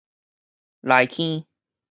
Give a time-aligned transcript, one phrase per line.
[0.81, 1.45] 內坑